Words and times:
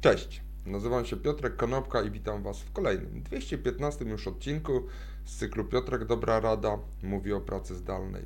Cześć, 0.00 0.42
nazywam 0.66 1.04
się 1.04 1.16
Piotrek 1.16 1.56
Konopka 1.56 2.02
i 2.02 2.10
witam 2.10 2.42
Was 2.42 2.60
w 2.60 2.72
kolejnym 2.72 3.22
215 3.22 4.04
już 4.04 4.28
odcinku 4.28 4.86
z 5.24 5.36
cyklu 5.36 5.64
Piotrek 5.64 6.04
Dobra 6.04 6.40
Rada 6.40 6.78
mówi 7.02 7.32
o 7.32 7.40
pracy 7.40 7.74
zdalnej. 7.74 8.24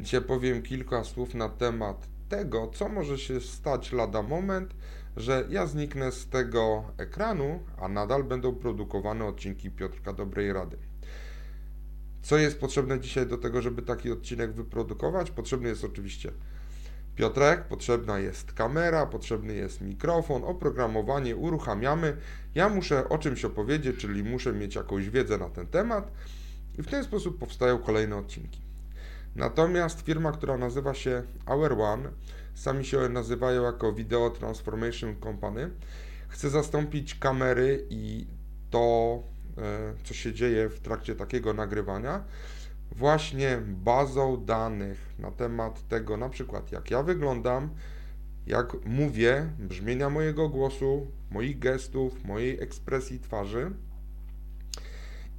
Dzisiaj 0.00 0.22
powiem 0.22 0.62
kilka 0.62 1.04
słów 1.04 1.34
na 1.34 1.48
temat 1.48 2.08
tego, 2.28 2.70
co 2.74 2.88
może 2.88 3.18
się 3.18 3.40
stać 3.40 3.92
lada 3.92 4.22
moment, 4.22 4.74
że 5.16 5.46
ja 5.50 5.66
zniknę 5.66 6.12
z 6.12 6.28
tego 6.28 6.84
ekranu, 6.98 7.60
a 7.78 7.88
nadal 7.88 8.24
będą 8.24 8.54
produkowane 8.54 9.24
odcinki 9.24 9.70
Piotrka 9.70 10.12
Dobrej 10.12 10.52
Rady. 10.52 10.76
Co 12.22 12.38
jest 12.38 12.60
potrzebne 12.60 13.00
dzisiaj 13.00 13.26
do 13.26 13.38
tego, 13.38 13.62
żeby 13.62 13.82
taki 13.82 14.10
odcinek 14.12 14.52
wyprodukować? 14.52 15.30
Potrzebny 15.30 15.68
jest 15.68 15.84
oczywiście 15.84 16.32
Piotrek, 17.16 17.64
potrzebna 17.64 18.18
jest 18.18 18.52
kamera, 18.52 19.06
potrzebny 19.06 19.54
jest 19.54 19.80
mikrofon, 19.80 20.44
oprogramowanie, 20.44 21.36
uruchamiamy. 21.36 22.16
Ja 22.54 22.68
muszę 22.68 23.08
o 23.08 23.18
czymś 23.18 23.44
opowiedzieć, 23.44 23.96
czyli 23.96 24.24
muszę 24.24 24.52
mieć 24.52 24.74
jakąś 24.74 25.10
wiedzę 25.10 25.38
na 25.38 25.48
ten 25.48 25.66
temat 25.66 26.12
i 26.78 26.82
w 26.82 26.86
ten 26.86 27.04
sposób 27.04 27.38
powstają 27.38 27.78
kolejne 27.78 28.16
odcinki. 28.16 28.60
Natomiast 29.36 30.00
firma, 30.00 30.32
która 30.32 30.56
nazywa 30.56 30.94
się 30.94 31.22
Hour 31.46 31.72
One, 31.80 32.08
sami 32.54 32.84
się 32.84 33.08
nazywają 33.08 33.62
jako 33.62 33.92
Video 33.92 34.30
Transformation 34.30 35.20
Company, 35.20 35.70
chce 36.28 36.50
zastąpić 36.50 37.14
kamery 37.14 37.86
i 37.90 38.26
to, 38.70 39.22
e, 39.58 39.94
co 40.04 40.14
się 40.14 40.32
dzieje 40.32 40.68
w 40.68 40.80
trakcie 40.80 41.14
takiego 41.14 41.54
nagrywania, 41.54 42.24
właśnie 42.92 43.58
bazą 43.66 44.44
danych 44.44 45.14
na 45.18 45.30
temat 45.30 45.88
tego, 45.88 46.16
na 46.16 46.28
przykład 46.28 46.72
jak 46.72 46.90
ja 46.90 47.02
wyglądam, 47.02 47.70
jak 48.46 48.84
mówię, 48.84 49.50
brzmienia 49.58 50.10
mojego 50.10 50.48
głosu, 50.48 51.06
moich 51.30 51.58
gestów, 51.58 52.24
mojej 52.24 52.62
ekspresji 52.62 53.20
twarzy. 53.20 53.70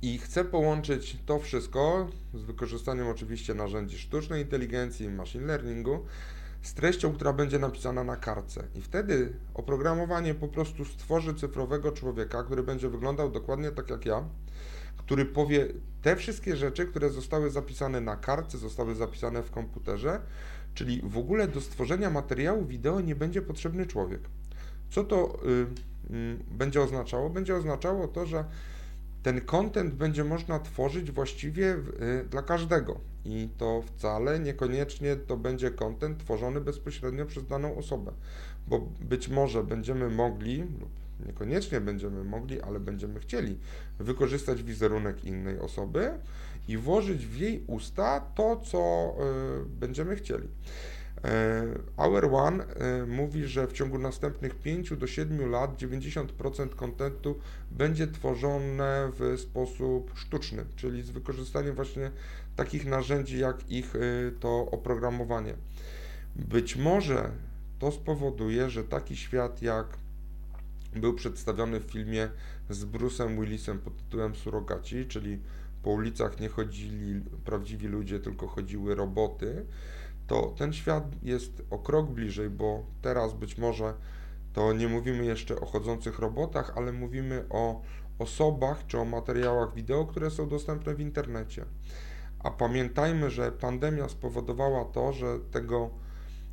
I 0.01 0.17
chcę 0.17 0.45
połączyć 0.45 1.17
to 1.25 1.39
wszystko 1.39 2.07
z 2.33 2.43
wykorzystaniem 2.43 3.07
oczywiście 3.07 3.53
narzędzi 3.53 3.97
sztucznej 3.97 4.41
inteligencji, 4.41 5.09
machine 5.09 5.45
learningu, 5.45 6.05
z 6.61 6.73
treścią, 6.73 7.13
która 7.13 7.33
będzie 7.33 7.59
napisana 7.59 8.03
na 8.03 8.15
kartce. 8.15 8.63
I 8.75 8.81
wtedy 8.81 9.33
oprogramowanie 9.53 10.35
po 10.35 10.47
prostu 10.47 10.85
stworzy 10.85 11.33
cyfrowego 11.33 11.91
człowieka, 11.91 12.43
który 12.43 12.63
będzie 12.63 12.89
wyglądał 12.89 13.31
dokładnie 13.31 13.71
tak 13.71 13.89
jak 13.89 14.05
ja, 14.05 14.23
który 15.07 15.25
powie 15.25 15.67
te 16.01 16.15
wszystkie 16.15 16.55
rzeczy, 16.55 16.85
które 16.85 17.09
zostały 17.09 17.49
zapisane 17.49 18.01
na 18.01 18.15
kartce, 18.15 18.57
zostały 18.57 18.95
zapisane 18.95 19.43
w 19.43 19.51
komputerze, 19.51 20.21
czyli 20.73 21.01
w 21.03 21.17
ogóle 21.17 21.47
do 21.47 21.61
stworzenia 21.61 22.09
materiału 22.09 22.65
wideo 22.65 23.01
nie 23.01 23.15
będzie 23.15 23.41
potrzebny 23.41 23.85
człowiek. 23.85 24.21
Co 24.89 25.03
to 25.03 25.39
y, 25.45 26.13
y, 26.13 26.37
będzie 26.51 26.81
oznaczało? 26.81 27.29
Będzie 27.29 27.55
oznaczało 27.55 28.07
to, 28.07 28.25
że 28.25 28.45
ten 29.23 29.41
content 29.41 29.93
będzie 29.93 30.23
można 30.23 30.59
tworzyć 30.59 31.11
właściwie 31.11 31.73
y, 31.73 32.25
dla 32.29 32.41
każdego 32.41 32.99
i 33.25 33.49
to 33.57 33.81
wcale 33.81 34.39
niekoniecznie 34.39 35.15
to 35.15 35.37
będzie 35.37 35.71
content 35.71 36.19
tworzony 36.19 36.61
bezpośrednio 36.61 37.25
przez 37.25 37.47
daną 37.47 37.77
osobę, 37.77 38.11
bo 38.67 38.79
być 39.01 39.29
może 39.29 39.63
będziemy 39.63 40.09
mogli 40.09 40.57
lub 40.57 41.06
Niekoniecznie 41.25 41.81
będziemy 41.81 42.23
mogli, 42.23 42.61
ale 42.61 42.79
będziemy 42.79 43.19
chcieli 43.19 43.57
wykorzystać 43.99 44.63
wizerunek 44.63 45.25
innej 45.25 45.59
osoby 45.59 46.11
i 46.67 46.77
włożyć 46.77 47.25
w 47.25 47.37
jej 47.37 47.63
usta 47.67 48.19
to, 48.19 48.61
co 48.63 49.13
y, 49.61 49.65
będziemy 49.79 50.15
chcieli. 50.15 50.47
E, 51.23 51.65
Hour 51.97 52.25
One 52.35 52.63
e, 52.63 53.05
mówi, 53.05 53.47
że 53.47 53.67
w 53.67 53.73
ciągu 53.73 53.97
następnych 53.97 54.55
5 54.55 54.93
do 54.97 55.07
7 55.07 55.49
lat 55.49 55.77
90% 55.77 56.69
kontentu 56.69 57.39
będzie 57.71 58.07
tworzone 58.07 59.11
w 59.19 59.39
sposób 59.39 60.11
sztuczny, 60.15 60.65
czyli 60.75 61.03
z 61.03 61.09
wykorzystaniem 61.09 61.75
właśnie 61.75 62.11
takich 62.55 62.85
narzędzi 62.85 63.39
jak 63.39 63.71
ich 63.71 63.93
to 64.39 64.67
oprogramowanie. 64.71 65.53
Być 66.35 66.75
może 66.75 67.31
to 67.79 67.91
spowoduje, 67.91 68.69
że 68.69 68.83
taki 68.83 69.17
świat 69.17 69.61
jak 69.61 69.87
był 70.99 71.13
przedstawiony 71.13 71.79
w 71.79 71.91
filmie 71.91 72.29
z 72.69 72.85
Bruce'em 72.85 73.39
Willisem 73.39 73.79
pod 73.79 73.97
tytułem 73.97 74.35
Surogaci, 74.35 75.05
czyli 75.05 75.39
po 75.83 75.89
ulicach 75.89 76.39
nie 76.39 76.49
chodzili 76.49 77.21
prawdziwi 77.45 77.87
ludzie, 77.87 78.19
tylko 78.19 78.47
chodziły 78.47 78.95
roboty, 78.95 79.65
to 80.27 80.53
ten 80.57 80.73
świat 80.73 81.03
jest 81.23 81.63
o 81.69 81.79
krok 81.79 82.11
bliżej, 82.11 82.49
bo 82.49 82.85
teraz 83.01 83.33
być 83.33 83.57
może 83.57 83.93
to 84.53 84.73
nie 84.73 84.87
mówimy 84.87 85.25
jeszcze 85.25 85.59
o 85.59 85.65
chodzących 85.65 86.19
robotach, 86.19 86.73
ale 86.75 86.91
mówimy 86.91 87.45
o 87.49 87.81
osobach 88.19 88.87
czy 88.87 88.99
o 88.99 89.05
materiałach 89.05 89.73
wideo, 89.73 90.05
które 90.05 90.31
są 90.31 90.49
dostępne 90.49 90.95
w 90.95 90.99
internecie. 90.99 91.65
A 92.39 92.51
pamiętajmy, 92.51 93.29
że 93.29 93.51
pandemia 93.51 94.09
spowodowała 94.09 94.85
to, 94.85 95.13
że 95.13 95.39
tego 95.51 95.89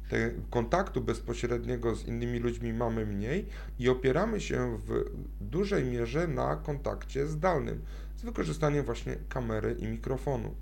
te 0.09 0.31
kontaktu 0.51 1.01
bezpośredniego 1.01 1.97
z 1.97 2.07
innymi 2.07 2.39
ludźmi 2.39 2.73
mamy 2.73 3.07
mniej 3.07 3.47
i 3.79 3.89
opieramy 3.89 4.41
się 4.41 4.79
w 4.87 5.05
dużej 5.41 5.85
mierze 5.85 6.29
na 6.29 6.57
kontakcie 6.57 7.27
zdalnym 7.27 7.83
z 8.17 8.23
wykorzystaniem 8.23 8.85
właśnie 8.85 9.17
kamery 9.29 9.77
i 9.79 9.87
mikrofonu. 9.87 10.55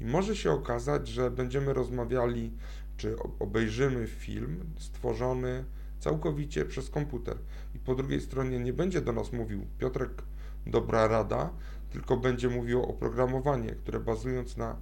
I 0.00 0.04
może 0.04 0.36
się 0.36 0.50
okazać, 0.50 1.08
że 1.08 1.30
będziemy 1.30 1.72
rozmawiali 1.72 2.52
czy 2.96 3.16
obejrzymy 3.38 4.06
film 4.06 4.60
stworzony 4.78 5.64
całkowicie 5.98 6.64
przez 6.64 6.90
komputer. 6.90 7.36
I 7.74 7.78
po 7.78 7.94
drugiej 7.94 8.20
stronie 8.20 8.58
nie 8.58 8.72
będzie 8.72 9.00
do 9.00 9.12
nas 9.12 9.32
mówił 9.32 9.66
Piotrek 9.78 10.10
dobra 10.66 11.08
rada, 11.08 11.50
tylko 11.90 12.16
będzie 12.16 12.48
mówił 12.48 12.82
o 12.82 12.92
programowanie, 12.92 13.70
które 13.70 14.00
bazując 14.00 14.56
na 14.56 14.76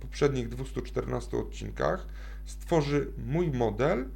poprzednich 0.00 0.48
214 0.48 1.36
odcinkach 1.36 2.06
stworzy 2.44 3.12
mój 3.26 3.50
model 3.50 4.08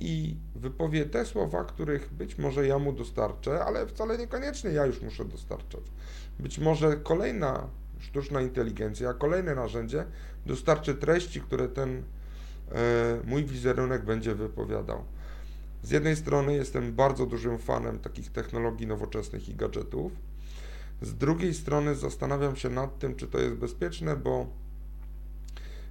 i 0.00 0.36
wypowie 0.54 1.06
te 1.06 1.26
słowa, 1.26 1.64
których 1.64 2.12
być 2.14 2.38
może 2.38 2.66
ja 2.66 2.78
mu 2.78 2.92
dostarczę, 2.92 3.64
ale 3.64 3.86
wcale 3.86 4.18
niekoniecznie 4.18 4.70
ja 4.70 4.86
już 4.86 5.02
muszę 5.02 5.24
dostarczać. 5.24 5.82
Być 6.38 6.58
może 6.58 6.96
kolejna 6.96 7.68
sztuczna 7.98 8.40
inteligencja, 8.40 9.14
kolejne 9.14 9.54
narzędzie 9.54 10.04
dostarczy 10.46 10.94
treści, 10.94 11.40
które 11.40 11.68
ten 11.68 12.02
e, 12.72 13.20
mój 13.24 13.44
wizerunek 13.44 14.04
będzie 14.04 14.34
wypowiadał. 14.34 15.04
Z 15.82 15.90
jednej 15.90 16.16
strony 16.16 16.54
jestem 16.54 16.94
bardzo 16.94 17.26
dużym 17.26 17.58
fanem 17.58 17.98
takich 17.98 18.32
technologii 18.32 18.86
nowoczesnych 18.86 19.48
i 19.48 19.54
gadżetów. 19.54 20.12
Z 21.02 21.14
drugiej 21.14 21.54
strony 21.54 21.94
zastanawiam 21.94 22.56
się 22.56 22.70
nad 22.70 22.98
tym, 22.98 23.14
czy 23.14 23.26
to 23.26 23.38
jest 23.38 23.54
bezpieczne, 23.54 24.16
bo 24.16 24.46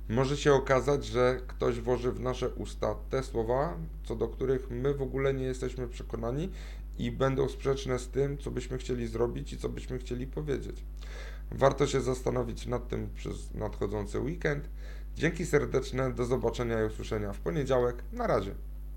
może 0.09 0.37
się 0.37 0.53
okazać, 0.53 1.05
że 1.05 1.41
ktoś 1.47 1.79
włoży 1.79 2.11
w 2.11 2.19
nasze 2.19 2.49
usta 2.49 2.95
te 3.09 3.23
słowa, 3.23 3.77
co 4.03 4.15
do 4.15 4.27
których 4.27 4.69
my 4.69 4.93
w 4.93 5.01
ogóle 5.01 5.33
nie 5.33 5.45
jesteśmy 5.45 5.87
przekonani 5.87 6.49
i 6.97 7.11
będą 7.11 7.49
sprzeczne 7.49 7.99
z 7.99 8.07
tym, 8.07 8.37
co 8.37 8.51
byśmy 8.51 8.77
chcieli 8.77 9.07
zrobić 9.07 9.53
i 9.53 9.57
co 9.57 9.69
byśmy 9.69 9.99
chcieli 9.99 10.27
powiedzieć. 10.27 10.83
Warto 11.51 11.87
się 11.87 12.01
zastanowić 12.01 12.67
nad 12.67 12.87
tym 12.87 13.09
przez 13.15 13.53
nadchodzący 13.53 14.19
weekend. 14.19 14.69
Dzięki 15.15 15.45
serdeczne, 15.45 16.13
do 16.13 16.25
zobaczenia 16.25 16.83
i 16.83 16.85
usłyszenia 16.85 17.33
w 17.33 17.39
poniedziałek. 17.39 18.03
Na 18.13 18.27
razie. 18.27 18.68